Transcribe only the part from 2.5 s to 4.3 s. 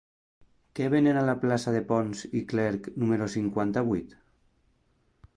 Clerch número cinquanta-vuit?